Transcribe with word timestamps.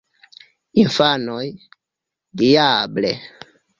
Infanoj: 0.83 1.45
"Diable!" 2.43 3.13